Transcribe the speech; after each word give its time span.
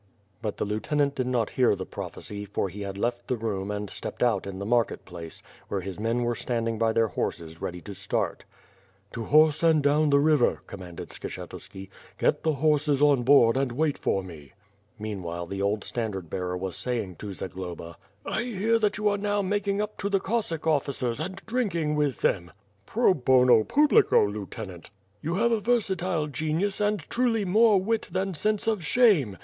But 0.41 0.57
the 0.57 0.65
lieutenant 0.65 1.13
did 1.13 1.27
not 1.27 1.51
hear 1.51 1.75
the 1.75 1.85
prophecy, 1.85 2.43
for 2.43 2.69
he 2.69 2.81
had 2.81 2.97
left 2.97 3.27
the 3.27 3.35
room 3.35 3.69
and 3.69 3.87
stepped 3.87 4.23
out 4.23 4.47
in 4.47 4.57
the 4.57 4.65
market 4.65 5.05
place, 5.05 5.43
where 5.67 5.81
his 5.81 5.99
men 5.99 6.23
were 6.23 6.33
standing 6.33 6.79
by 6.79 6.91
their 6.91 7.09
horses 7.09 7.61
ready 7.61 7.81
to 7.81 7.93
start. 7.93 8.43
"To 9.11 9.25
horse 9.25 9.61
and 9.61 9.83
down 9.83 10.09
the 10.09 10.17
river," 10.17 10.61
commanded 10.65 11.09
Skshetuski. 11.09 11.89
"G^t 12.17 12.41
the 12.41 12.53
horses 12.53 12.99
on 13.03 13.21
board 13.21 13.55
and 13.55 13.73
wait 13.73 13.95
for 13.95 14.23
me!" 14.23 14.53
Meanwhile 14.97 15.45
the 15.45 15.61
old 15.61 15.83
standard 15.83 16.31
bearer 16.31 16.57
was 16.57 16.75
saying 16.75 17.17
to 17.17 17.31
Zagloba: 17.31 17.95
"I 18.25 18.41
hear 18.45 18.79
that 18.79 18.97
you 18.97 19.07
are 19.07 19.19
now 19.19 19.43
making 19.43 19.83
up 19.83 19.97
to 19.99 20.09
the 20.09 20.19
Cossack 20.19 20.65
officers 20.65 21.19
and 21.19 21.43
drinking 21.45 21.93
with 21.95 22.21
them." 22.21 22.51
"Pro 22.87 23.13
bono 23.13 23.63
publico, 23.63 24.25
Lieutenant." 24.25 24.89
"You 25.21 25.35
have 25.35 25.51
a 25.51 25.59
versatile 25.59 26.25
genius, 26.25 26.81
and 26.81 27.01
truly 27.01 27.45
more 27.45 27.79
wit 27.79 28.09
than 28.11 28.33
sense 28.33 28.65
of 28.65 28.83
shame. 28.83 29.37